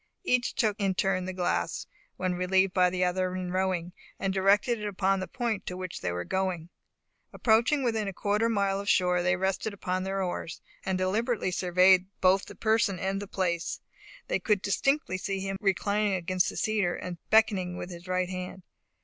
Each 0.23 0.55
took 0.55 0.79
in 0.79 0.95
turn 0.95 1.25
the 1.25 1.31
glass, 1.31 1.85
when 2.17 2.33
relieved 2.33 2.73
by 2.73 2.89
the 2.89 3.03
other 3.05 3.35
in 3.35 3.51
rowing, 3.51 3.93
and 4.17 4.33
directed 4.33 4.79
it 4.79 4.87
upon 4.87 5.19
the 5.19 5.27
point 5.27 5.67
to 5.67 5.77
which 5.77 6.01
they 6.01 6.11
were 6.11 6.23
going. 6.25 6.69
Approaching 7.31 7.83
within 7.83 8.07
a 8.07 8.11
quarter 8.13 8.47
of 8.47 8.51
a 8.51 8.55
mile 8.55 8.79
of 8.79 8.89
shore, 8.89 9.21
they 9.21 9.35
rested 9.35 9.73
upon 9.75 10.01
their 10.01 10.23
oars, 10.23 10.59
and 10.83 10.97
deliberately 10.97 11.51
surveyed 11.51 12.07
both 12.19 12.45
the 12.47 12.55
person 12.55 12.97
and 12.97 13.21
the 13.21 13.27
place. 13.27 13.79
They 14.27 14.39
could 14.39 14.63
distinctly 14.63 15.19
see 15.19 15.39
him 15.39 15.57
reclining 15.61 16.15
against 16.15 16.49
the 16.49 16.57
cedar, 16.57 16.95
and 16.95 17.19
beckoning 17.29 17.77
with 17.77 17.91
his 17.91 18.07
right 18.07 18.27
hand. 18.29 18.63